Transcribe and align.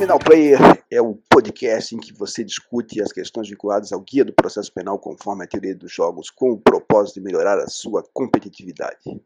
Criminal 0.00 0.18
Player 0.18 0.58
é 0.90 0.98
o 0.98 1.14
podcast 1.28 1.94
em 1.94 2.00
que 2.00 2.10
você 2.10 2.42
discute 2.42 3.02
as 3.02 3.12
questões 3.12 3.50
vinculadas 3.50 3.92
ao 3.92 4.00
guia 4.00 4.24
do 4.24 4.32
processo 4.32 4.72
penal 4.72 4.98
conforme 4.98 5.44
a 5.44 5.46
teoria 5.46 5.74
dos 5.74 5.92
jogos, 5.92 6.30
com 6.30 6.52
o 6.52 6.58
propósito 6.58 7.16
de 7.16 7.20
melhorar 7.20 7.58
a 7.58 7.66
sua 7.66 8.02
competitividade. 8.14 9.20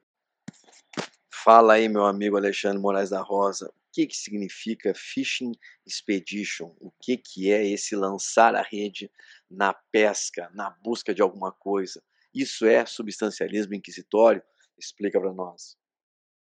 Fala 1.33 1.75
aí, 1.75 1.89
meu 1.89 2.05
amigo 2.05 2.37
Alexandre 2.37 2.83
Moraes 2.83 3.11
da 3.11 3.23
Rosa. 3.23 3.69
O 3.69 3.73
que, 3.93 4.05
que 4.05 4.17
significa 4.17 4.93
Fishing 4.97 5.53
Expedition? 5.87 6.75
O 6.81 6.91
que, 7.01 7.19
que 7.19 7.53
é 7.53 7.65
esse 7.65 7.95
lançar 7.95 8.57
a 8.57 8.63
rede 8.63 9.09
na 9.49 9.73
pesca, 9.93 10.51
na 10.55 10.71
busca 10.83 11.15
de 11.15 11.23
alguma 11.23 11.53
coisa? 11.53 12.03
Isso 12.35 12.67
é 12.67 12.85
substancialismo 12.85 13.75
inquisitório? 13.75 14.43
Explica 14.77 15.21
para 15.21 15.33
nós. 15.33 15.77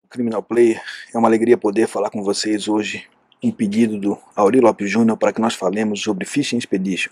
Criminal 0.10 0.42
Player, 0.42 0.82
é 1.14 1.18
uma 1.20 1.28
alegria 1.28 1.56
poder 1.56 1.88
falar 1.88 2.10
com 2.10 2.24
vocês 2.24 2.68
hoje 2.68 3.08
um 3.44 3.52
pedido 3.52 4.00
do 4.00 4.18
Auri 4.36 4.60
Lopes 4.60 4.90
Júnior 4.90 5.18
para 5.18 5.34
que 5.34 5.42
nós 5.42 5.54
falemos 5.54 6.02
sobre 6.02 6.26
Fishing 6.26 6.58
Expedition. 6.58 7.12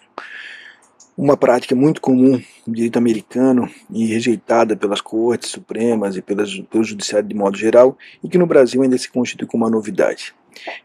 Uma 1.17 1.35
prática 1.35 1.76
muito 1.76 1.99
comum 1.99 2.41
no 2.66 2.73
direito 2.73 2.98
americano 2.98 3.70
e 3.89 4.05
rejeitada 4.05 4.75
pelas 4.77 5.02
cortes 5.02 5.49
supremas 5.49 6.16
e 6.16 6.22
pelas, 6.22 6.58
pelo 6.62 6.84
judiciário 6.84 7.27
de 7.27 7.36
modo 7.36 7.58
geral, 7.58 7.98
e 8.23 8.30
que 8.30 8.38
no 8.38 8.48
Brasil 8.48 8.81
ainda 8.81 8.98
se 8.98 9.12
constitui 9.12 9.45
como 9.45 9.66
uma 9.66 9.70
novidade. 9.70 10.34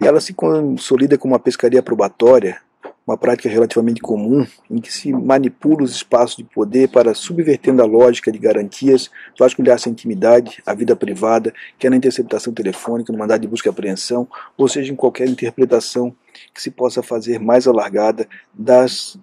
Ela 0.00 0.20
se 0.20 0.34
consolida 0.34 1.16
como 1.16 1.32
uma 1.32 1.40
pescaria 1.40 1.82
probatória 1.82 2.60
uma 3.06 3.16
prática 3.16 3.48
relativamente 3.48 4.00
comum 4.00 4.44
em 4.68 4.80
que 4.80 4.92
se 4.92 5.12
manipula 5.12 5.84
os 5.84 5.92
espaços 5.92 6.36
de 6.36 6.42
poder 6.42 6.88
para, 6.88 7.14
subvertendo 7.14 7.80
a 7.80 7.86
lógica 7.86 8.32
de 8.32 8.38
garantias, 8.38 9.08
vasculhar-se 9.38 9.88
a 9.88 9.92
intimidade, 9.92 10.60
a 10.66 10.74
vida 10.74 10.96
privada, 10.96 11.54
quer 11.78 11.88
na 11.88 11.96
interceptação 11.96 12.52
telefônica, 12.52 13.12
no 13.12 13.18
mandado 13.18 13.42
de 13.42 13.46
busca 13.46 13.68
e 13.68 13.70
apreensão, 13.70 14.26
ou 14.56 14.66
seja, 14.66 14.92
em 14.92 14.96
qualquer 14.96 15.28
interpretação 15.28 16.12
que 16.52 16.60
se 16.60 16.70
possa 16.70 17.00
fazer 17.00 17.38
mais 17.38 17.68
alargada 17.68 18.28
das 18.52 19.16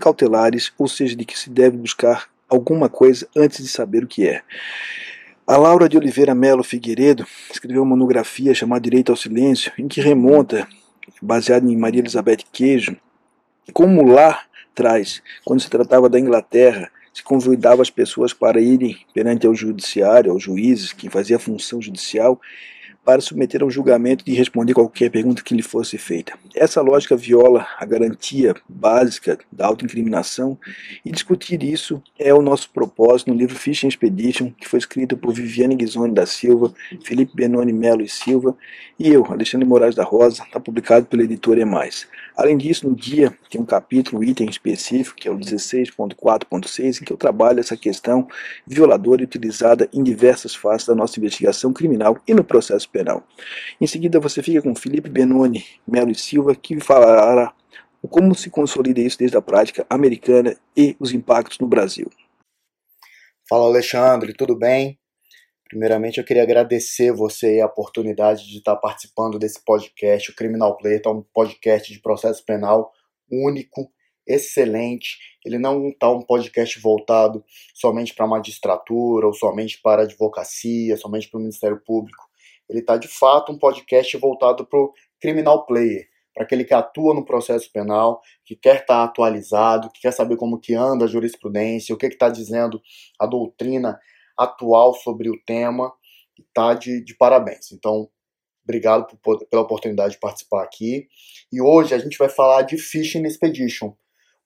cautelares, 0.00 0.72
ou 0.76 0.88
seja, 0.88 1.14
de 1.14 1.24
que 1.24 1.38
se 1.38 1.48
deve 1.48 1.76
buscar 1.76 2.28
alguma 2.48 2.88
coisa 2.88 3.28
antes 3.36 3.62
de 3.62 3.68
saber 3.68 4.02
o 4.02 4.08
que 4.08 4.26
é. 4.26 4.42
A 5.46 5.56
Laura 5.56 5.88
de 5.88 5.96
Oliveira 5.96 6.34
Melo 6.34 6.64
Figueiredo 6.64 7.24
escreveu 7.50 7.82
uma 7.82 7.96
monografia 7.96 8.52
chamada 8.52 8.82
Direito 8.82 9.12
ao 9.12 9.16
Silêncio, 9.16 9.72
em 9.78 9.86
que 9.86 10.00
remonta, 10.00 10.68
baseada 11.22 11.70
em 11.70 11.76
Maria 11.76 12.00
Elizabeth 12.00 12.44
Queijo, 12.52 12.96
como 13.72 14.06
lá 14.06 14.42
atrás, 14.72 15.22
quando 15.44 15.60
se 15.60 15.70
tratava 15.70 16.08
da 16.08 16.18
Inglaterra, 16.18 16.90
se 17.12 17.22
convidava 17.22 17.82
as 17.82 17.90
pessoas 17.90 18.32
para 18.32 18.60
irem 18.60 18.96
perante 19.12 19.46
ao 19.46 19.54
judiciário, 19.54 20.30
aos 20.30 20.42
juízes, 20.42 20.92
quem 20.92 21.10
fazia 21.10 21.36
a 21.36 21.40
função 21.40 21.82
judicial, 21.82 22.40
para 23.08 23.22
submeter 23.22 23.62
ao 23.62 23.70
julgamento 23.70 24.22
e 24.26 24.34
responder 24.34 24.74
qualquer 24.74 25.10
pergunta 25.10 25.42
que 25.42 25.54
lhe 25.54 25.62
fosse 25.62 25.96
feita. 25.96 26.34
Essa 26.54 26.82
lógica 26.82 27.16
viola 27.16 27.66
a 27.78 27.86
garantia 27.86 28.54
básica 28.68 29.38
da 29.50 29.66
autoincriminação 29.66 30.58
e 31.02 31.10
discutir 31.10 31.62
isso 31.62 32.02
é 32.18 32.34
o 32.34 32.42
nosso 32.42 32.68
propósito 32.68 33.30
no 33.30 33.38
livro 33.38 33.56
Fishing 33.56 33.88
Expedition, 33.88 34.50
que 34.50 34.68
foi 34.68 34.78
escrito 34.78 35.16
por 35.16 35.32
Viviane 35.32 35.74
Ghisoni 35.74 36.12
da 36.12 36.26
Silva, 36.26 36.70
Felipe 37.02 37.34
Benoni 37.34 37.72
Melo 37.72 38.02
e 38.02 38.08
Silva 38.10 38.54
e 38.98 39.08
eu, 39.08 39.24
Alexandre 39.24 39.66
Moraes 39.66 39.94
da 39.94 40.02
Rosa, 40.02 40.42
está 40.42 40.58
publicado 40.58 41.06
pela 41.06 41.22
editora 41.22 41.60
Emais. 41.60 42.08
Além 42.36 42.58
disso, 42.58 42.88
no 42.88 42.96
guia 42.96 43.32
tem 43.48 43.60
um 43.60 43.64
capítulo, 43.64 44.20
um 44.20 44.24
item 44.24 44.50
específico, 44.50 45.16
que 45.16 45.28
é 45.28 45.30
o 45.30 45.38
16.4.6, 45.38 47.00
em 47.00 47.04
que 47.04 47.12
eu 47.12 47.16
trabalho 47.16 47.60
essa 47.60 47.76
questão 47.76 48.26
violadora 48.66 49.22
e 49.22 49.24
utilizada 49.24 49.88
em 49.92 50.02
diversas 50.02 50.52
fases 50.52 50.86
da 50.88 50.96
nossa 50.96 51.18
investigação 51.18 51.72
criminal 51.72 52.18
e 52.26 52.34
no 52.34 52.42
processo 52.42 52.88
penal. 52.98 53.22
Em 53.80 53.86
seguida, 53.86 54.18
você 54.18 54.42
fica 54.42 54.60
com 54.60 54.74
Felipe 54.74 55.08
Benoni 55.08 55.64
Melo 55.86 56.10
e 56.10 56.14
Silva, 56.16 56.56
que 56.56 56.80
falará 56.80 57.54
como 58.10 58.34
se 58.34 58.50
consolida 58.50 59.00
isso 59.00 59.18
desde 59.18 59.36
a 59.36 59.42
prática 59.42 59.86
americana 59.88 60.56
e 60.76 60.96
os 60.98 61.12
impactos 61.12 61.58
no 61.60 61.68
Brasil. 61.68 62.10
Fala 63.48 63.66
Alexandre, 63.66 64.32
tudo 64.32 64.56
bem? 64.56 64.98
Primeiramente, 65.68 66.18
eu 66.18 66.24
queria 66.24 66.42
agradecer 66.42 67.12
você 67.12 67.60
a 67.60 67.66
oportunidade 67.66 68.46
de 68.48 68.58
estar 68.58 68.76
participando 68.76 69.38
desse 69.38 69.62
podcast. 69.64 70.30
O 70.30 70.34
Criminal 70.34 70.76
Player 70.76 71.02
é 71.04 71.08
um 71.08 71.22
podcast 71.22 71.92
de 71.92 72.00
processo 72.00 72.44
penal 72.44 72.90
único, 73.30 73.90
excelente. 74.26 75.18
Ele 75.44 75.58
não 75.58 75.88
está 75.88 76.10
um 76.10 76.22
podcast 76.22 76.80
voltado 76.80 77.44
somente 77.74 78.14
para 78.14 78.26
magistratura 78.26 79.26
ou 79.26 79.32
somente 79.34 79.78
para 79.82 80.02
advocacia, 80.02 80.96
somente 80.96 81.28
para 81.28 81.38
o 81.38 81.42
Ministério 81.42 81.80
Público. 81.84 82.27
Ele 82.68 82.80
está, 82.80 82.96
de 82.96 83.08
fato, 83.08 83.52
um 83.52 83.58
podcast 83.58 84.16
voltado 84.16 84.66
para 84.66 84.78
o 84.78 84.92
Criminal 85.20 85.64
Player, 85.66 86.06
para 86.34 86.44
aquele 86.44 86.64
que 86.64 86.74
atua 86.74 87.14
no 87.14 87.24
processo 87.24 87.70
penal, 87.72 88.20
que 88.44 88.54
quer 88.54 88.82
estar 88.82 88.98
tá 88.98 89.04
atualizado, 89.04 89.90
que 89.90 90.00
quer 90.00 90.12
saber 90.12 90.36
como 90.36 90.60
que 90.60 90.74
anda 90.74 91.04
a 91.04 91.08
jurisprudência, 91.08 91.94
o 91.94 91.98
que 91.98 92.06
está 92.06 92.28
dizendo 92.28 92.80
a 93.18 93.26
doutrina 93.26 93.98
atual 94.36 94.94
sobre 94.94 95.28
o 95.28 95.40
tema 95.44 95.92
e 96.38 96.44
tá 96.54 96.74
de, 96.74 97.02
de 97.02 97.16
parabéns. 97.16 97.72
Então, 97.72 98.08
obrigado 98.62 99.18
por, 99.22 99.44
pela 99.46 99.62
oportunidade 99.62 100.14
de 100.14 100.20
participar 100.20 100.62
aqui. 100.62 101.08
E 101.50 101.60
hoje 101.60 101.94
a 101.94 101.98
gente 101.98 102.16
vai 102.16 102.28
falar 102.28 102.62
de 102.62 102.78
Fishing 102.78 103.24
Expedition, 103.24 103.94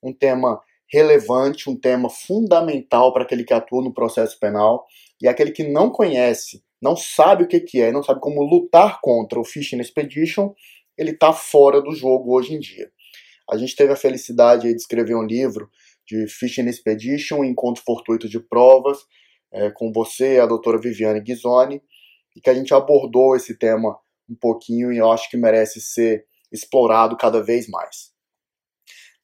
um 0.03 0.12
tema 0.12 0.62
relevante, 0.89 1.69
um 1.69 1.77
tema 1.77 2.09
fundamental 2.09 3.12
para 3.12 3.25
aquele 3.25 3.44
que 3.44 3.54
atua 3.54 3.83
no 3.83 3.93
processo 3.93 4.39
penal 4.39 4.87
e 5.21 5.27
aquele 5.27 5.50
que 5.50 5.65
não 5.65 5.91
conhece, 5.91 6.62
não 6.82 6.97
sabe 6.97 7.44
o 7.44 7.48
que, 7.48 7.60
que 7.60 7.81
é, 7.81 7.93
não 7.93 8.03
sabe 8.03 8.20
como 8.20 8.43
lutar 8.43 9.00
contra 9.00 9.38
o 9.38 9.44
Fishing 9.44 9.78
Expedition, 9.78 10.53
ele 10.98 11.12
está 11.12 11.32
fora 11.32 11.81
do 11.81 11.94
jogo 11.94 12.37
hoje 12.37 12.54
em 12.54 12.59
dia. 12.59 12.91
A 13.48 13.56
gente 13.56 13.76
teve 13.76 13.93
a 13.93 13.97
felicidade 13.97 14.69
de 14.69 14.75
escrever 14.75 15.15
um 15.15 15.22
livro 15.22 15.71
de 16.06 16.26
Fishing 16.26 16.69
Expedition, 16.69 17.44
Encontro 17.44 17.84
Fortuito 17.84 18.28
de 18.28 18.41
Provas, 18.41 18.98
é, 19.53 19.71
com 19.71 19.92
você, 19.92 20.41
a 20.41 20.47
doutora 20.47 20.81
Viviane 20.81 21.21
Ghisoni, 21.21 21.81
e 22.34 22.41
que 22.41 22.50
a 22.50 22.54
gente 22.54 22.75
abordou 22.75 23.37
esse 23.37 23.56
tema 23.56 23.97
um 24.28 24.34
pouquinho 24.34 24.92
e 24.92 24.98
eu 24.98 25.10
acho 25.12 25.31
que 25.31 25.37
merece 25.37 25.81
ser 25.81 26.26
explorado 26.50 27.16
cada 27.16 27.42
vez 27.42 27.69
mais. 27.69 28.10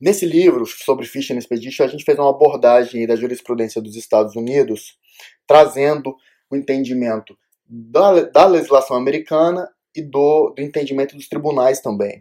Nesse 0.01 0.25
livro 0.25 0.65
sobre 0.65 1.07
Fishing 1.07 1.37
Expedition, 1.39 1.83
a 1.83 1.89
gente 1.89 2.05
fez 2.05 2.17
uma 2.17 2.31
abordagem 2.31 3.05
da 3.05 3.17
jurisprudência 3.17 3.83
dos 3.83 3.97
Estados 3.97 4.37
Unidos, 4.37 4.97
trazendo 5.45 6.15
o 6.51 6.57
entendimento 6.57 7.37
da, 7.69 8.23
da 8.23 8.47
legislação 8.47 8.97
americana 8.97 9.69
e 9.95 10.03
do, 10.03 10.55
do 10.57 10.63
entendimento 10.63 11.17
dos 11.17 11.29
tribunais 11.29 11.81
também. 11.81 12.21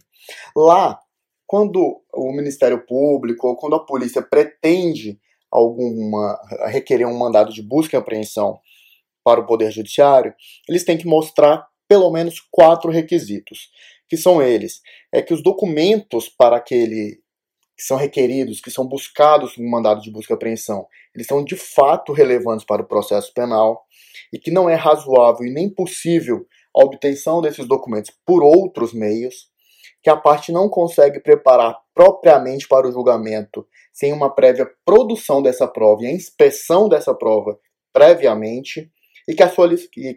Lá, 0.55 0.99
quando 1.45 2.01
o 2.13 2.31
Ministério 2.33 2.85
Público 2.85 3.47
ou 3.47 3.55
quando 3.55 3.75
a 3.75 3.85
polícia 3.85 4.21
pretende 4.21 5.19
alguma 5.49 6.37
requerer 6.65 7.07
um 7.07 7.17
mandado 7.17 7.53
de 7.53 7.61
busca 7.61 7.95
e 7.95 7.99
apreensão 7.99 8.59
para 9.23 9.39
o 9.39 9.45
Poder 9.45 9.71
Judiciário, 9.71 10.33
eles 10.67 10.83
têm 10.83 10.97
que 10.97 11.07
mostrar 11.07 11.67
pelo 11.87 12.11
menos 12.11 12.45
quatro 12.51 12.91
requisitos, 12.91 13.69
que 14.09 14.17
são 14.17 14.41
eles: 14.41 14.81
é 15.11 15.21
que 15.21 15.33
os 15.33 15.41
documentos 15.41 16.27
para 16.27 16.57
aquele 16.57 17.19
que 17.77 17.83
são 17.83 17.95
requeridos, 17.95 18.59
que 18.59 18.71
são 18.71 18.87
buscados 18.87 19.55
no 19.55 19.69
mandado 19.69 20.01
de 20.01 20.09
busca 20.11 20.33
e 20.33 20.35
apreensão, 20.35 20.87
eles 21.13 21.27
são 21.27 21.43
de 21.43 21.55
fato 21.55 22.11
relevantes 22.11 22.65
para 22.65 22.81
o 22.81 22.87
processo 22.87 23.31
penal 23.33 23.85
e 24.33 24.39
que 24.39 24.49
não 24.49 24.67
é 24.67 24.73
razoável 24.73 25.45
e 25.45 25.53
nem 25.53 25.69
possível 25.69 26.45
a 26.75 26.83
obtenção 26.83 27.39
desses 27.39 27.67
documentos 27.67 28.11
por 28.25 28.43
outros 28.43 28.93
meios, 28.93 29.49
que 30.01 30.09
a 30.09 30.17
parte 30.17 30.51
não 30.51 30.69
consegue 30.69 31.19
preparar 31.19 31.77
propriamente 31.93 32.67
para 32.67 32.87
o 32.87 32.91
julgamento 32.91 33.67
sem 33.93 34.11
uma 34.13 34.33
prévia 34.33 34.69
produção 34.85 35.41
dessa 35.41 35.67
prova 35.67 36.03
e 36.03 36.07
a 36.07 36.11
inspeção 36.11 36.89
dessa 36.89 37.13
prova 37.13 37.59
previamente, 37.93 38.91
e 39.27 39.33
que 39.33 39.43
a, 39.43 39.51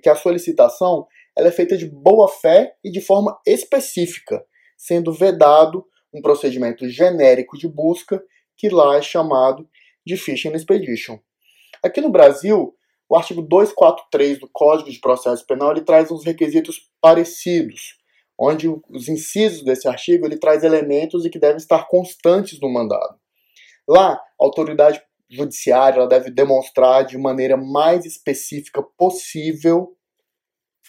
que 0.02 0.08
a 0.08 0.14
solicitação 0.14 1.06
ela 1.36 1.48
é 1.48 1.50
feita 1.52 1.76
de 1.76 1.86
boa 1.86 2.28
fé 2.28 2.74
e 2.84 2.90
de 2.90 3.00
forma 3.00 3.38
específica, 3.46 4.44
sendo 4.76 5.12
vedado 5.12 5.84
um 6.12 6.20
procedimento 6.20 6.88
genérico 6.88 7.56
de 7.56 7.68
busca 7.68 8.22
que 8.56 8.68
lá 8.68 8.96
é 8.96 9.02
chamado 9.02 9.68
de 10.04 10.16
Fishing 10.16 10.52
Expedition. 10.52 11.18
Aqui 11.82 12.00
no 12.00 12.10
Brasil, 12.10 12.74
o 13.08 13.16
artigo 13.16 13.42
243 13.42 14.38
do 14.38 14.48
Código 14.52 14.90
de 14.90 15.00
Processo 15.00 15.46
Penal 15.46 15.72
ele 15.72 15.80
traz 15.80 16.10
uns 16.10 16.24
requisitos 16.24 16.88
parecidos, 17.00 17.98
onde 18.38 18.68
os 18.68 19.08
incisos 19.08 19.64
desse 19.64 19.88
artigo 19.88 20.26
ele 20.26 20.38
traz 20.38 20.62
elementos 20.62 21.24
e 21.24 21.30
que 21.30 21.38
devem 21.38 21.56
estar 21.56 21.86
constantes 21.88 22.60
no 22.60 22.72
mandado. 22.72 23.18
Lá, 23.88 24.12
a 24.12 24.20
autoridade 24.38 25.02
judiciária 25.28 26.06
deve 26.06 26.30
demonstrar 26.30 27.04
de 27.04 27.16
maneira 27.16 27.56
mais 27.56 28.04
específica 28.04 28.82
possível 28.96 29.96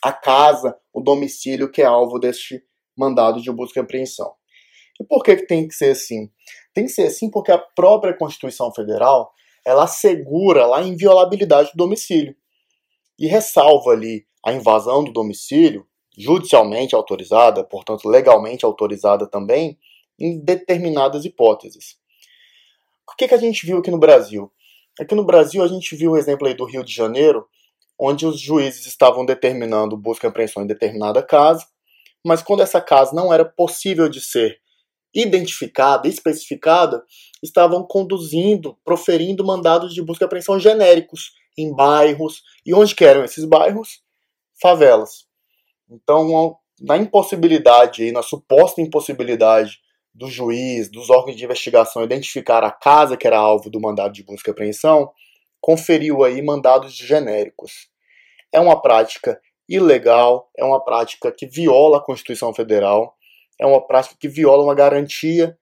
a 0.03 0.11
casa, 0.11 0.77
o 0.91 0.99
domicílio 0.99 1.71
que 1.71 1.81
é 1.81 1.85
alvo 1.85 2.19
deste 2.19 2.63
mandado 2.97 3.41
de 3.41 3.51
busca 3.51 3.79
e 3.79 3.83
apreensão. 3.83 4.33
E 5.01 5.03
por 5.03 5.23
que, 5.23 5.35
que 5.35 5.47
tem 5.47 5.67
que 5.67 5.73
ser 5.73 5.89
assim? 5.89 6.29
Tem 6.75 6.85
que 6.85 6.91
ser 6.91 7.07
assim 7.07 7.27
porque 7.27 7.51
a 7.51 7.57
própria 7.57 8.15
Constituição 8.15 8.71
Federal 8.71 9.33
ela 9.65 9.85
assegura 9.85 10.67
lá 10.67 10.77
a 10.77 10.83
inviolabilidade 10.83 11.71
do 11.71 11.77
domicílio 11.77 12.35
e 13.17 13.25
ressalva 13.25 13.91
ali 13.91 14.27
a 14.45 14.53
invasão 14.53 15.03
do 15.03 15.11
domicílio 15.11 15.87
judicialmente 16.15 16.93
autorizada, 16.93 17.63
portanto 17.63 18.07
legalmente 18.07 18.63
autorizada 18.63 19.25
também, 19.25 19.79
em 20.19 20.39
determinadas 20.39 21.25
hipóteses. 21.25 21.97
O 23.11 23.15
que, 23.15 23.27
que 23.27 23.33
a 23.33 23.39
gente 23.39 23.65
viu 23.65 23.79
aqui 23.79 23.89
no 23.89 23.97
Brasil? 23.97 24.51
Aqui 24.99 25.15
no 25.15 25.25
Brasil 25.25 25.63
a 25.63 25.67
gente 25.67 25.95
viu 25.95 26.11
o 26.11 26.17
exemplo 26.17 26.47
aí 26.47 26.53
do 26.53 26.65
Rio 26.65 26.83
de 26.83 26.93
Janeiro, 26.93 27.47
onde 27.99 28.23
os 28.27 28.39
juízes 28.39 28.85
estavam 28.85 29.25
determinando 29.25 29.97
busca 29.97 30.27
e 30.27 30.29
apreensão 30.29 30.61
em 30.61 30.67
determinada 30.67 31.23
casa, 31.23 31.65
mas 32.23 32.43
quando 32.43 32.61
essa 32.61 32.79
casa 32.79 33.15
não 33.15 33.33
era 33.33 33.43
possível 33.43 34.07
de 34.07 34.21
ser 34.21 34.61
identificada, 35.13 36.07
especificada, 36.07 37.03
estavam 37.43 37.85
conduzindo, 37.85 38.77
proferindo 38.83 39.45
mandados 39.45 39.93
de 39.93 40.01
busca 40.01 40.23
e 40.23 40.27
apreensão 40.27 40.59
genéricos 40.59 41.31
em 41.57 41.73
bairros. 41.73 42.41
E 42.65 42.73
onde 42.73 42.95
que 42.95 43.03
eram 43.03 43.23
esses 43.23 43.45
bairros? 43.45 44.01
Favelas. 44.61 45.25
Então, 45.89 46.55
na 46.79 46.97
impossibilidade, 46.97 48.11
na 48.11 48.21
suposta 48.21 48.81
impossibilidade 48.81 49.79
do 50.13 50.27
juiz, 50.27 50.89
dos 50.89 51.09
órgãos 51.09 51.37
de 51.37 51.43
investigação 51.43 52.03
identificar 52.03 52.63
a 52.63 52.71
casa 52.71 53.17
que 53.17 53.27
era 53.27 53.37
alvo 53.37 53.69
do 53.69 53.79
mandado 53.79 54.13
de 54.13 54.23
busca 54.23 54.49
e 54.49 54.51
apreensão, 54.51 55.11
conferiu 55.59 56.23
aí 56.23 56.41
mandados 56.41 56.93
genéricos. 56.93 57.89
É 58.51 58.59
uma 58.59 58.81
prática 58.81 59.39
ilegal, 59.69 60.49
é 60.57 60.63
uma 60.65 60.83
prática 60.83 61.31
que 61.31 61.45
viola 61.45 61.97
a 61.97 62.03
Constituição 62.03 62.53
Federal, 62.53 63.15
é 63.61 63.65
uma 63.65 63.85
prática 63.85 64.15
que 64.19 64.27
viola 64.27 64.63
uma 64.63 64.73
garantia 64.73 65.55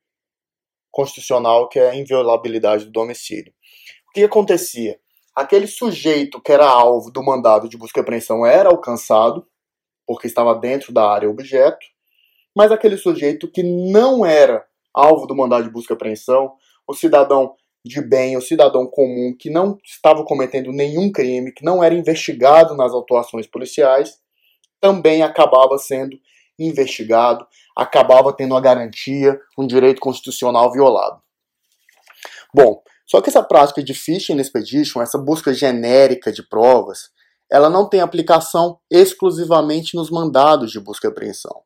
constitucional 0.89 1.67
que 1.67 1.77
é 1.77 1.89
a 1.89 1.95
inviolabilidade 1.95 2.85
do 2.85 2.91
domicílio. 2.91 3.53
O 4.09 4.13
que 4.13 4.23
acontecia? 4.23 4.97
Aquele 5.35 5.67
sujeito 5.67 6.41
que 6.41 6.51
era 6.51 6.65
alvo 6.65 7.11
do 7.11 7.21
mandado 7.21 7.67
de 7.67 7.77
busca 7.77 7.99
e 7.99 8.01
apreensão 8.01 8.45
era 8.45 8.69
alcançado, 8.69 9.45
porque 10.07 10.27
estava 10.27 10.55
dentro 10.55 10.93
da 10.93 11.07
área 11.07 11.29
objeto, 11.29 11.85
mas 12.55 12.71
aquele 12.71 12.97
sujeito 12.97 13.51
que 13.51 13.61
não 13.61 14.25
era 14.25 14.65
alvo 14.93 15.27
do 15.27 15.35
mandado 15.35 15.65
de 15.65 15.69
busca 15.69 15.93
e 15.93 15.95
apreensão, 15.95 16.53
o 16.87 16.93
cidadão 16.93 17.55
de 17.85 18.01
bem, 18.01 18.35
o 18.35 18.41
cidadão 18.41 18.87
comum 18.87 19.35
que 19.37 19.49
não 19.49 19.77
estava 19.83 20.23
cometendo 20.25 20.71
nenhum 20.71 21.11
crime, 21.11 21.51
que 21.51 21.63
não 21.63 21.83
era 21.83 21.93
investigado 21.93 22.75
nas 22.75 22.93
atuações 22.93 23.45
policiais, 23.45 24.19
também 24.81 25.21
acabava 25.21 25.77
sendo 25.77 26.17
investigado, 26.59 27.45
acabava 27.75 28.33
tendo 28.33 28.55
a 28.55 28.61
garantia, 28.61 29.39
um 29.57 29.65
direito 29.65 30.01
constitucional 30.01 30.71
violado. 30.71 31.21
Bom, 32.53 32.81
só 33.05 33.21
que 33.21 33.29
essa 33.29 33.43
prática 33.43 33.81
de 33.81 33.93
phishing 33.93 34.39
expedition, 34.39 35.01
essa 35.01 35.17
busca 35.17 35.53
genérica 35.53 36.31
de 36.31 36.43
provas, 36.43 37.09
ela 37.51 37.69
não 37.69 37.87
tem 37.89 38.01
aplicação 38.01 38.79
exclusivamente 38.91 39.95
nos 39.95 40.11
mandados 40.11 40.71
de 40.71 40.79
busca 40.79 41.07
e 41.07 41.09
apreensão. 41.09 41.63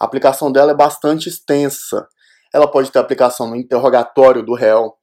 A 0.00 0.04
aplicação 0.04 0.50
dela 0.50 0.72
é 0.72 0.74
bastante 0.74 1.28
extensa. 1.28 2.08
Ela 2.52 2.66
pode 2.66 2.90
ter 2.90 2.98
aplicação 2.98 3.48
no 3.48 3.54
interrogatório 3.54 4.44
do 4.44 4.54
réu. 4.54 4.94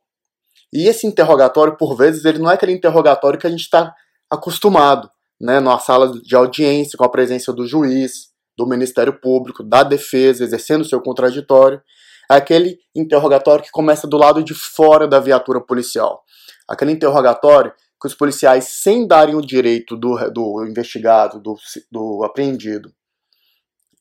E 0.74 0.88
esse 0.88 1.08
interrogatório, 1.08 1.78
por 1.78 1.96
vezes, 1.96 2.26
ele 2.26 2.40
não 2.40 2.52
é 2.52 2.56
aquele 2.56 2.74
interrogatório 2.74 3.40
que 3.40 3.48
a 3.48 3.50
gente 3.50 3.62
está 3.62 3.94
acostumado, 4.30 5.10
né, 5.40 5.62
numa 5.62 5.80
sala 5.80 6.12
de 6.12 6.36
audiência, 6.36 6.98
com 6.98 7.06
a 7.06 7.10
presença 7.10 7.54
do 7.54 7.66
juiz, 7.66 8.34
do 8.58 8.66
Ministério 8.66 9.14
Público, 9.14 9.64
da 9.64 9.84
defesa, 9.84 10.44
exercendo 10.44 10.84
seu 10.84 11.00
contraditório. 11.02 11.82
É 12.30 12.36
aquele 12.36 12.80
interrogatório 12.96 13.64
que 13.64 13.72
começa 13.72 14.08
do 14.08 14.18
lado 14.18 14.44
de 14.44 14.54
fora 14.54 15.08
da 15.08 15.20
viatura 15.20 15.62
policial. 15.62 16.24
Aquele 16.68 16.92
interrogatório 16.92 17.72
que 18.02 18.08
os 18.08 18.14
policiais, 18.14 18.66
sem 18.66 19.08
darem 19.08 19.36
o 19.36 19.42
direito 19.42 19.96
do, 19.96 20.16
do 20.32 20.66
investigado, 20.66 21.40
do, 21.40 21.56
do 21.92 22.24
apreendido, 22.24 22.92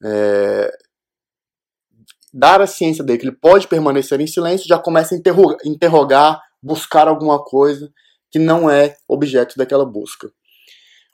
é, 0.04 0.70
dar 2.32 2.60
a 2.60 2.66
ciência 2.66 3.02
dele 3.02 3.18
que 3.18 3.26
ele 3.26 3.36
pode 3.36 3.66
permanecer 3.66 4.20
em 4.20 4.26
silêncio, 4.26 4.68
já 4.68 4.78
começa 4.78 5.14
a 5.14 5.18
interrogar, 5.18 5.58
interrogar, 5.64 6.42
buscar 6.62 7.08
alguma 7.08 7.42
coisa 7.42 7.90
que 8.30 8.38
não 8.38 8.68
é 8.68 8.96
objeto 9.08 9.56
daquela 9.56 9.86
busca. 9.86 10.30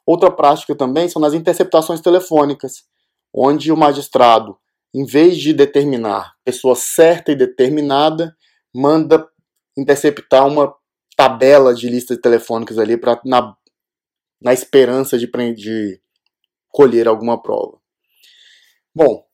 Outra 0.05 0.31
prática 0.31 0.75
também 0.75 1.09
são 1.09 1.23
nas 1.23 1.35
interceptações 1.35 2.01
telefônicas, 2.01 2.85
onde 3.35 3.73
o 3.73 3.77
magistrado, 3.77 4.59
em 4.95 5.05
vez 5.05 5.39
de 5.39 5.53
determinar 5.53 6.35
pessoa 6.45 6.75
certa 6.75 7.33
e 7.33 7.37
determinada, 7.37 8.37
manda 8.75 9.27
interceptar 9.77 10.47
uma 10.47 10.75
tabela 11.17 11.75
de 11.75 11.89
listas 11.89 12.19
telefônicas 12.19 12.79
ali 12.79 12.97
para 12.97 13.21
na, 13.25 13.55
na 14.41 14.53
esperança 14.53 15.19
de, 15.19 15.27
de 15.55 16.01
colher 16.69 17.09
alguma 17.09 17.41
prova. 17.41 17.79
Bom, 18.95 19.25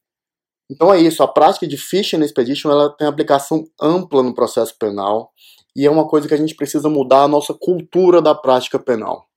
então 0.71 0.93
é 0.93 1.01
isso. 1.01 1.23
A 1.23 1.29
prática 1.29 1.67
de 1.67 1.77
phishing 1.77 2.23
expedition 2.23 2.71
ela 2.71 2.95
tem 2.95 3.07
aplicação 3.07 3.65
ampla 3.81 4.23
no 4.23 4.35
processo 4.35 4.77
penal 4.79 5.33
e 5.75 5.87
é 5.87 5.91
uma 5.91 6.07
coisa 6.07 6.29
que 6.29 6.35
a 6.35 6.39
gente 6.39 6.55
precisa 6.55 6.89
mudar 6.89 7.23
a 7.23 7.29
nossa 7.29 7.55
cultura 7.55 8.21
da 8.21 8.35
prática 8.35 8.79
penal. 8.79 9.28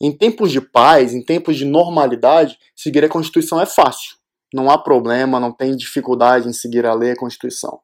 Em 0.00 0.16
tempos 0.16 0.50
de 0.50 0.60
paz, 0.60 1.14
em 1.14 1.24
tempos 1.24 1.56
de 1.56 1.64
normalidade, 1.64 2.58
seguir 2.74 3.04
a 3.04 3.08
Constituição 3.08 3.60
é 3.60 3.66
fácil. 3.66 4.16
Não 4.52 4.70
há 4.70 4.78
problema, 4.78 5.40
não 5.40 5.52
tem 5.52 5.76
dificuldade 5.76 6.48
em 6.48 6.52
seguir 6.52 6.86
a 6.86 6.94
lei 6.94 7.10
e 7.10 7.12
a 7.12 7.16
Constituição. 7.16 7.80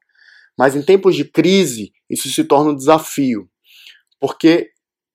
Mas 0.58 0.76
em 0.76 0.82
tempos 0.82 1.16
de 1.16 1.24
crise, 1.24 1.92
isso 2.08 2.28
se 2.28 2.44
torna 2.44 2.72
um 2.72 2.76
desafio, 2.76 3.48
porque 4.20 4.70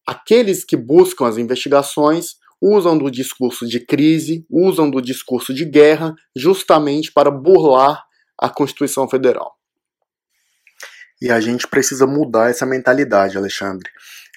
aqueles 0.08 0.64
que 0.64 0.76
buscam 0.76 1.28
as 1.28 1.38
investigações 1.38 2.36
usam 2.62 2.98
do 2.98 3.12
discurso 3.12 3.68
de 3.68 3.80
crise, 3.80 4.46
usam 4.50 4.90
do 4.90 5.02
discurso 5.02 5.54
de 5.54 5.66
guerra, 5.66 6.16
justamente 6.36 7.12
para 7.12 7.30
burlar 7.30 8.04
a 8.40 8.50
Constituição 8.50 9.08
Federal. 9.08 9.56
E 11.22 11.32
a 11.32 11.40
gente 11.40 11.68
precisa 11.68 12.06
mudar 12.06 12.50
essa 12.50 12.66
mentalidade, 12.66 13.38
Alexandre. 13.38 13.90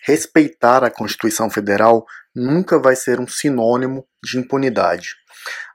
Respeitar 0.05 0.85
a 0.85 0.91
Constituição 0.91 1.50
Federal 1.50 2.05
nunca 2.35 2.79
vai 2.79 2.97
ser 2.97 3.21
um 3.21 3.27
sinônimo 3.27 4.06
de 4.25 4.39
impunidade. 4.39 5.15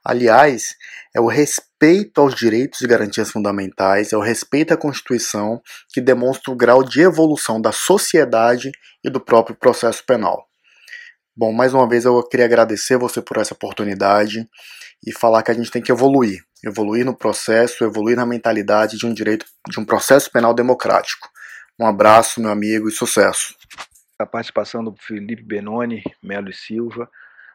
Aliás, 0.04 0.76
é 1.16 1.22
o 1.22 1.28
respeito 1.28 2.20
aos 2.20 2.36
direitos 2.36 2.82
e 2.82 2.88
garantias 2.88 3.32
fundamentais, 3.32 4.12
é 4.12 4.18
o 4.18 4.22
respeito 4.22 4.74
à 4.74 4.78
Constituição 4.78 5.62
que 5.94 6.02
demonstra 6.02 6.52
o 6.52 6.56
grau 6.56 6.84
de 6.84 7.02
evolução 7.02 7.62
da 7.62 7.72
sociedade 7.72 8.72
e 9.04 9.10
do 9.10 9.20
próprio 9.20 9.56
processo 9.56 10.04
penal. 10.06 10.46
Bom, 11.36 11.52
mais 11.52 11.74
uma 11.74 11.88
vez 11.88 12.06
eu 12.06 12.22
queria 12.24 12.46
agradecer 12.46 12.98
você 12.98 13.22
por 13.22 13.38
essa 13.38 13.54
oportunidade 13.54 14.48
e 15.06 15.12
falar 15.12 15.42
que 15.42 15.52
a 15.52 15.54
gente 15.54 15.72
tem 15.72 15.82
que 15.82 15.92
evoluir, 15.92 16.44
evoluir 16.64 17.06
no 17.06 17.16
processo, 17.16 17.84
evoluir 17.84 18.16
na 18.16 18.26
mentalidade 18.26 18.98
de 18.98 19.06
um 19.06 19.14
direito, 19.14 19.46
de 19.70 19.80
um 19.80 19.86
processo 19.86 20.32
penal 20.32 20.54
democrático. 20.54 21.28
Um 21.80 21.88
abraço, 21.88 22.40
meu 22.40 22.52
amigo, 22.52 22.88
e 22.88 22.92
sucesso. 22.92 23.56
A 24.20 24.28
participação 24.28 24.84
do 24.84 24.96
Felipe 24.96 25.42
Benoni, 25.42 26.04
Melo 26.22 26.50
e 26.50 26.54
Silva. 26.54 27.10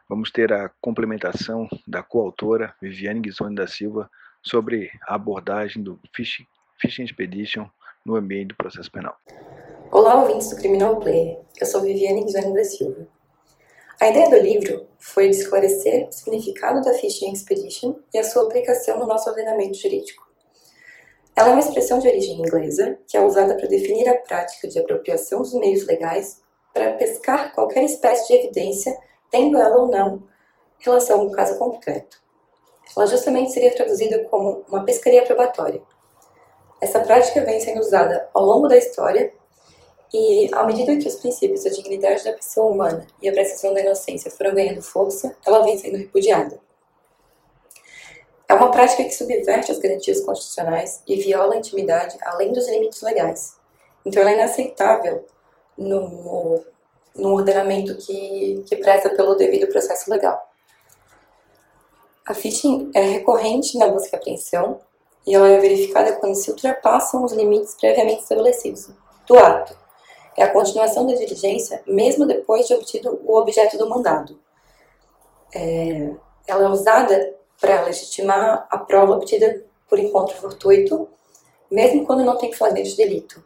Vamos 0.09 0.29
ter 0.29 0.51
a 0.51 0.69
complementação 0.81 1.69
da 1.87 2.03
coautora 2.03 2.75
Viviane 2.81 3.21
Guizoni 3.21 3.55
da 3.55 3.65
Silva 3.65 4.09
sobre 4.43 4.91
a 5.07 5.15
abordagem 5.15 5.81
do 5.81 5.97
Fishing, 6.13 6.45
Expedition 7.03 7.65
no 8.05 8.17
ambiente 8.17 8.49
do 8.49 8.55
processo 8.55 8.91
penal. 8.91 9.15
Olá, 9.89 10.21
ouvintes 10.21 10.49
do 10.49 10.57
Criminal 10.57 10.99
Player. 10.99 11.39
Eu 11.59 11.65
sou 11.65 11.81
Viviane 11.81 12.25
Guizoni 12.25 12.53
da 12.53 12.63
Silva. 12.65 13.07
A 14.01 14.09
ideia 14.09 14.29
do 14.29 14.37
livro 14.37 14.85
foi 14.99 15.29
de 15.29 15.37
esclarecer 15.37 16.09
o 16.09 16.11
significado 16.11 16.81
da 16.81 16.93
Fishing 16.93 17.31
Expedition 17.31 17.95
e 18.13 18.17
a 18.17 18.23
sua 18.23 18.43
aplicação 18.43 18.99
no 18.99 19.07
nosso 19.07 19.29
ordenamento 19.29 19.77
jurídico. 19.77 20.27
Ela 21.35 21.49
é 21.49 21.51
uma 21.51 21.61
expressão 21.61 21.99
de 21.99 22.07
origem 22.09 22.37
inglesa 22.37 22.99
que 23.07 23.15
é 23.15 23.21
usada 23.21 23.55
para 23.55 23.67
definir 23.67 24.09
a 24.09 24.17
prática 24.17 24.67
de 24.67 24.77
apropriação 24.77 25.41
dos 25.41 25.53
meios 25.53 25.87
legais 25.87 26.41
para 26.73 26.93
pescar 26.93 27.53
qualquer 27.53 27.83
espécie 27.83 28.27
de 28.27 28.33
evidência, 28.33 28.97
tendo 29.29 29.57
ela 29.57 29.77
ou 29.77 29.87
não 29.87 30.23
relação 30.79 31.19
com 31.19 31.27
o 31.27 31.31
caso 31.31 31.57
concreto. 31.57 32.21
Ela 32.95 33.05
justamente 33.05 33.51
seria 33.51 33.75
traduzida 33.75 34.23
como 34.25 34.63
uma 34.67 34.83
pescaria 34.83 35.23
probatória. 35.23 35.81
Essa 36.81 37.01
prática 37.01 37.43
vem 37.43 37.59
sendo 37.59 37.81
usada 37.81 38.29
ao 38.33 38.43
longo 38.43 38.67
da 38.67 38.77
história 38.77 39.33
e, 40.13 40.49
à 40.53 40.63
medida 40.63 40.97
que 40.97 41.07
os 41.07 41.15
princípios 41.15 41.63
da 41.63 41.69
dignidade 41.69 42.23
da 42.23 42.33
pessoa 42.33 42.71
humana 42.71 43.05
e 43.21 43.29
a 43.29 43.31
presunção 43.31 43.73
da 43.73 43.81
inocência 43.81 44.31
foram 44.31 44.55
ganhando 44.55 44.81
força, 44.81 45.35
ela 45.45 45.63
vem 45.63 45.77
sendo 45.77 45.97
repudiada. 45.97 46.59
É 48.47 48.53
uma 48.55 48.71
prática 48.71 49.03
que 49.03 49.11
subverte 49.11 49.71
as 49.71 49.77
garantias 49.77 50.21
constitucionais 50.21 51.03
e 51.05 51.17
viola 51.17 51.53
a 51.53 51.57
intimidade 51.57 52.17
além 52.21 52.51
dos 52.51 52.67
limites 52.67 53.01
legais. 53.03 53.55
Então, 54.03 54.21
ela 54.21 54.31
é 54.31 54.33
inaceitável 54.35 55.25
no, 55.79 56.63
no 57.15 57.33
ordenamento 57.33 57.95
que, 57.95 58.63
que 58.67 58.75
preza 58.75 59.09
pelo 59.09 59.35
devido 59.35 59.71
processo 59.71 60.09
legal. 60.09 60.47
A 62.25 62.33
phishing 62.33 62.91
é 62.93 63.01
recorrente 63.01 63.77
na 63.77 63.87
busca 63.87 64.15
e 64.15 64.19
apreensão 64.19 64.79
e 65.25 65.33
ela 65.33 65.47
é 65.47 65.57
verificada 65.57 66.13
quando 66.17 66.35
se 66.35 66.51
ultrapassam 66.51 67.23
os 67.23 67.33
limites 67.33 67.75
previamente 67.75 68.21
estabelecidos 68.21 68.89
do 69.25 69.37
ato 69.37 69.79
é 70.39 70.43
a 70.43 70.53
continuação 70.53 71.05
da 71.05 71.13
diligência, 71.13 71.83
mesmo 71.85 72.25
depois 72.25 72.65
de 72.65 72.73
obtido 72.73 73.19
o 73.25 73.35
objeto 73.37 73.77
do 73.77 73.89
mandado. 73.89 74.39
É, 75.53 76.11
ela 76.47 76.63
é 76.63 76.69
usada 76.69 77.35
para 77.59 77.81
legitimar 77.81 78.65
a 78.69 78.77
prova 78.77 79.13
obtida 79.13 79.65
por 79.89 79.99
encontro 79.99 80.37
fortuito, 80.37 81.09
mesmo 81.69 82.05
quando 82.05 82.23
não 82.23 82.37
tem 82.37 82.53
flagrante 82.53 82.91
de 82.91 82.95
delito. 82.95 83.43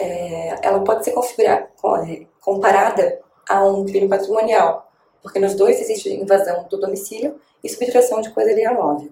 É, 0.00 0.58
ela 0.62 0.82
pode 0.82 1.04
ser 1.04 1.12
comparada 2.40 3.20
a 3.46 3.62
um 3.66 3.84
crime 3.84 4.08
patrimonial, 4.08 4.90
porque 5.22 5.38
nos 5.38 5.54
dois 5.54 5.78
existe 5.78 6.08
invasão 6.08 6.66
do 6.70 6.80
domicílio 6.80 7.38
e 7.62 7.68
subtração 7.68 8.22
de 8.22 8.30
coisa 8.30 8.50
alheia 8.50 8.72
móvel. 8.72 9.10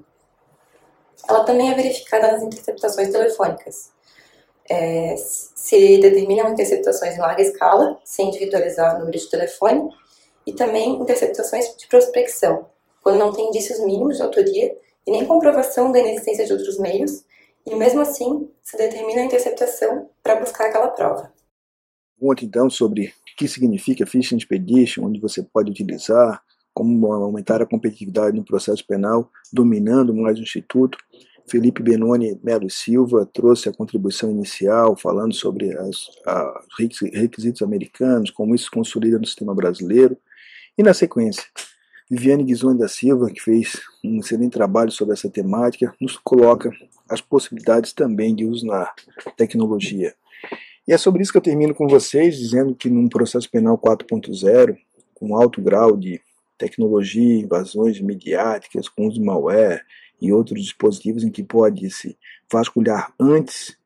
Ela 1.28 1.44
também 1.44 1.70
é 1.70 1.74
verificada 1.74 2.32
nas 2.32 2.42
interceptações 2.42 3.10
telefônicas. 3.10 3.92
É, 4.70 5.14
se 5.16 5.98
determinam 5.98 6.52
interceptações 6.52 7.16
em 7.16 7.20
larga 7.20 7.42
escala, 7.42 7.98
sem 8.02 8.28
individualizar 8.28 8.96
o 8.96 9.00
número 9.00 9.18
de 9.18 9.28
telefone, 9.28 9.90
e 10.46 10.54
também 10.54 10.94
interceptações 11.00 11.76
de 11.76 11.86
prospecção, 11.86 12.66
quando 13.02 13.18
não 13.18 13.32
tem 13.32 13.48
indícios 13.48 13.78
mínimos 13.80 14.16
de 14.16 14.22
autoria 14.22 14.74
e 15.06 15.10
nem 15.10 15.26
comprovação 15.26 15.92
da 15.92 15.98
inexistência 15.98 16.46
de 16.46 16.52
outros 16.52 16.78
meios, 16.78 17.24
e 17.70 17.76
mesmo 17.76 18.00
assim 18.00 18.50
se 18.62 18.76
determina 18.76 19.20
a 19.20 19.24
interceptação 19.24 20.08
para 20.22 20.36
buscar 20.36 20.66
aquela 20.66 20.88
prova. 20.88 21.32
Conta 22.18 22.44
então 22.44 22.68
sobre 22.68 23.06
o 23.06 23.36
que 23.36 23.46
significa 23.46 24.06
Phishing 24.06 24.36
Expedition, 24.36 25.04
onde 25.04 25.20
você 25.20 25.42
pode 25.42 25.70
utilizar, 25.70 26.42
como 26.74 27.12
aumentar 27.12 27.62
a 27.62 27.66
competitividade 27.66 28.36
no 28.36 28.44
processo 28.44 28.86
penal, 28.86 29.30
dominando 29.52 30.14
mais 30.14 30.38
o 30.38 30.42
Instituto. 30.42 30.98
Felipe 31.48 31.82
Benoni 31.82 32.38
Melo 32.42 32.68
Silva 32.68 33.24
trouxe 33.32 33.68
a 33.68 33.72
contribuição 33.72 34.30
inicial, 34.30 34.96
falando 34.96 35.34
sobre 35.34 35.74
os 35.80 36.10
requisitos 37.14 37.62
americanos, 37.62 38.30
como 38.30 38.54
isso 38.54 38.64
se 38.64 38.70
consolida 38.70 39.18
no 39.18 39.26
sistema 39.26 39.54
brasileiro. 39.54 40.16
E 40.76 40.82
na 40.82 40.92
sequência, 40.92 41.44
Viviane 42.10 42.44
Guizoni 42.44 42.78
da 42.78 42.88
Silva, 42.88 43.30
que 43.30 43.40
fez 43.40 43.80
um 44.02 44.20
excelente 44.20 44.52
trabalho 44.52 44.90
sobre 44.90 45.14
essa 45.14 45.28
temática, 45.28 45.94
nos 46.00 46.16
coloca 46.16 46.70
as 47.08 47.20
possibilidades 47.20 47.92
também 47.92 48.34
de 48.34 48.44
uso 48.46 48.66
na 48.66 48.90
tecnologia. 49.36 50.14
E 50.86 50.92
é 50.92 50.96
sobre 50.96 51.22
isso 51.22 51.30
que 51.30 51.36
eu 51.36 51.42
termino 51.42 51.74
com 51.74 51.86
vocês, 51.86 52.38
dizendo 52.38 52.74
que 52.74 52.88
num 52.88 53.08
processo 53.08 53.50
penal 53.50 53.76
4.0, 53.76 54.76
com 55.14 55.36
alto 55.36 55.60
grau 55.60 55.96
de 55.96 56.20
tecnologia, 56.56 57.40
invasões 57.40 58.00
midiáticas, 58.00 58.88
com 58.88 59.06
uso 59.06 59.20
de 59.20 59.24
malware 59.26 59.84
e 60.20 60.32
outros 60.32 60.62
dispositivos 60.62 61.22
em 61.22 61.30
que 61.30 61.42
pode 61.42 61.90
se 61.90 62.18
vasculhar 62.50 63.12
antes 63.20 63.76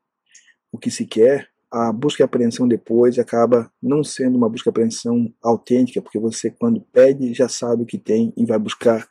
o 0.71 0.77
que 0.77 0.89
se 0.89 1.05
quer, 1.05 1.49
a 1.73 1.91
busca 1.91 2.21
e 2.21 2.23
apreensão 2.23 2.67
depois 2.67 3.17
acaba 3.17 3.71
não 3.81 4.03
sendo 4.03 4.37
uma 4.37 4.47
busca 4.47 4.69
e 4.69 4.71
apreensão 4.71 5.33
autêntica, 5.41 6.03
porque 6.03 6.19
você, 6.19 6.51
quando 6.51 6.79
pede, 6.79 7.33
já 7.33 7.49
sabe 7.49 7.81
o 7.81 7.85
que 7.85 7.97
tem 7.97 8.31
e 8.37 8.45
vai 8.45 8.59
buscar 8.59 9.07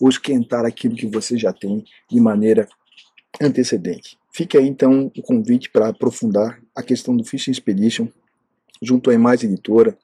ou 0.00 0.08
esquentar 0.08 0.64
aquilo 0.64 0.94
que 0.94 1.08
você 1.08 1.36
já 1.36 1.52
tem 1.52 1.84
de 2.08 2.20
maneira 2.20 2.68
antecedente. 3.42 4.16
Fica 4.32 4.58
aí 4.58 4.68
então 4.68 5.10
o 5.16 5.22
convite 5.22 5.68
para 5.70 5.88
aprofundar 5.88 6.62
a 6.72 6.84
questão 6.84 7.16
do 7.16 7.24
Fishing 7.24 7.50
Expedition 7.50 8.06
junto 8.80 9.10
à 9.10 9.18
Mais 9.18 9.42
Editora, 9.42 9.98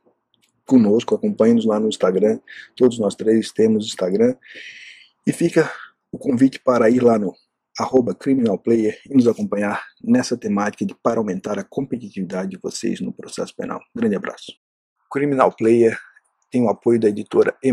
conosco, 0.67 1.15
acompanhe-nos 1.15 1.65
lá 1.65 1.79
no 1.79 1.89
Instagram, 1.89 2.41
todos 2.75 2.99
nós 2.99 3.15
três 3.15 3.53
temos 3.53 3.87
Instagram, 3.87 4.35
e 5.25 5.33
fica 5.33 5.71
o 6.11 6.19
convite 6.19 6.59
para 6.59 6.91
ir 6.91 7.03
lá 7.03 7.19
no 7.19 7.35
arroba 7.81 8.15
Criminal 8.15 8.59
Player 8.59 9.01
e 9.09 9.15
nos 9.15 9.27
acompanhar 9.27 9.83
nessa 10.03 10.37
temática 10.37 10.85
de 10.85 10.95
para 10.95 11.19
aumentar 11.19 11.59
a 11.59 11.65
competitividade 11.65 12.51
de 12.51 12.59
vocês 12.59 13.01
no 13.01 13.11
processo 13.13 13.57
penal. 13.57 13.81
Grande 13.95 14.17
abraço. 14.17 14.53
Criminal 15.11 15.51
Player 15.57 15.99
tem 16.51 16.63
o 16.63 16.69
apoio 16.69 17.01
da 17.01 17.09
editora 17.09 17.57
E+, 17.63 17.73